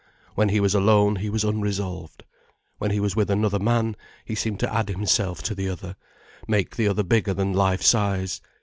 [0.33, 2.23] When he was alone he was unresolved.
[2.79, 5.95] When he was with another man, he seemed to add himself to the other,
[6.47, 8.41] make the other bigger than life size.